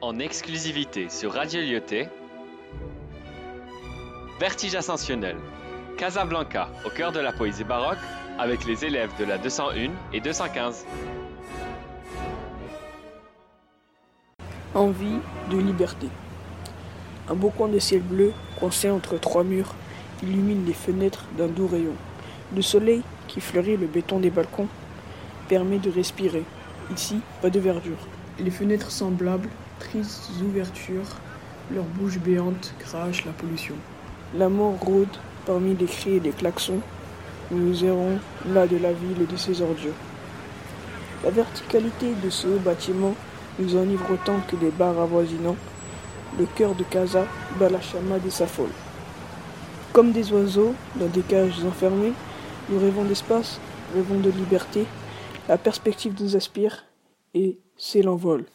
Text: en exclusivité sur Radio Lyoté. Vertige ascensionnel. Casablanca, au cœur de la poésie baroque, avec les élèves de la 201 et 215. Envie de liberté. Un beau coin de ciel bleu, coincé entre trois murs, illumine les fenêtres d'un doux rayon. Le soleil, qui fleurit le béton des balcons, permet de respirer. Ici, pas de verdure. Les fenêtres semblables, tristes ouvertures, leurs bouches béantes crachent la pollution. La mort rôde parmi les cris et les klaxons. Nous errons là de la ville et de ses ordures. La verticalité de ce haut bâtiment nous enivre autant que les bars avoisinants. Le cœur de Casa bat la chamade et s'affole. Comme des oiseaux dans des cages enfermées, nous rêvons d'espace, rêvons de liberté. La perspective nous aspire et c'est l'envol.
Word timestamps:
en 0.00 0.18
exclusivité 0.18 1.08
sur 1.08 1.32
Radio 1.32 1.60
Lyoté. 1.60 2.08
Vertige 4.38 4.74
ascensionnel. 4.74 5.36
Casablanca, 5.96 6.68
au 6.84 6.90
cœur 6.90 7.12
de 7.12 7.20
la 7.20 7.32
poésie 7.32 7.64
baroque, 7.64 7.98
avec 8.38 8.66
les 8.66 8.84
élèves 8.84 9.10
de 9.18 9.24
la 9.24 9.38
201 9.38 9.90
et 10.12 10.20
215. 10.20 10.84
Envie 14.74 15.18
de 15.50 15.56
liberté. 15.56 16.08
Un 17.30 17.34
beau 17.34 17.48
coin 17.48 17.68
de 17.68 17.78
ciel 17.78 18.02
bleu, 18.02 18.32
coincé 18.60 18.90
entre 18.90 19.18
trois 19.18 19.44
murs, 19.44 19.74
illumine 20.22 20.66
les 20.66 20.74
fenêtres 20.74 21.24
d'un 21.38 21.48
doux 21.48 21.66
rayon. 21.66 21.94
Le 22.54 22.60
soleil, 22.60 23.02
qui 23.28 23.40
fleurit 23.40 23.78
le 23.78 23.86
béton 23.86 24.20
des 24.20 24.30
balcons, 24.30 24.68
permet 25.48 25.78
de 25.78 25.90
respirer. 25.90 26.44
Ici, 26.94 27.20
pas 27.40 27.48
de 27.48 27.58
verdure. 27.58 27.96
Les 28.38 28.50
fenêtres 28.50 28.90
semblables, 28.90 29.48
tristes 29.78 30.28
ouvertures, 30.44 31.16
leurs 31.72 31.84
bouches 31.84 32.18
béantes 32.18 32.74
crachent 32.78 33.24
la 33.24 33.32
pollution. 33.32 33.74
La 34.34 34.50
mort 34.50 34.78
rôde 34.78 35.16
parmi 35.46 35.74
les 35.74 35.86
cris 35.86 36.16
et 36.16 36.20
les 36.20 36.32
klaxons. 36.32 36.80
Nous 37.50 37.82
errons 37.82 38.18
là 38.46 38.66
de 38.66 38.76
la 38.76 38.92
ville 38.92 39.22
et 39.22 39.32
de 39.32 39.36
ses 39.38 39.62
ordures. 39.62 39.94
La 41.24 41.30
verticalité 41.30 42.12
de 42.22 42.28
ce 42.28 42.46
haut 42.46 42.58
bâtiment 42.58 43.14
nous 43.58 43.74
enivre 43.74 44.04
autant 44.12 44.40
que 44.46 44.56
les 44.56 44.70
bars 44.70 44.98
avoisinants. 45.00 45.56
Le 46.38 46.44
cœur 46.44 46.74
de 46.74 46.84
Casa 46.84 47.24
bat 47.58 47.70
la 47.70 47.80
chamade 47.80 48.26
et 48.26 48.30
s'affole. 48.30 48.70
Comme 49.94 50.12
des 50.12 50.30
oiseaux 50.30 50.74
dans 50.96 51.06
des 51.06 51.22
cages 51.22 51.64
enfermées, 51.64 52.12
nous 52.68 52.78
rêvons 52.78 53.04
d'espace, 53.04 53.60
rêvons 53.94 54.20
de 54.20 54.30
liberté. 54.30 54.84
La 55.48 55.56
perspective 55.56 56.12
nous 56.20 56.36
aspire 56.36 56.84
et 57.36 57.58
c'est 57.76 58.00
l'envol. 58.00 58.46